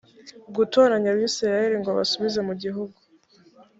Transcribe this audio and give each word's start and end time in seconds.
gutoranya 0.55 1.09
abisirayeli 1.13 1.75
ngo 1.79 1.89
abasubize 1.91 2.39
mu 2.47 2.53
gihugu 2.61 2.97